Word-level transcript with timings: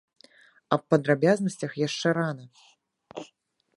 Аб 0.77 0.81
падрабязнасцях 0.93 1.71
яшчэ 1.87 2.07
рана. 2.19 2.45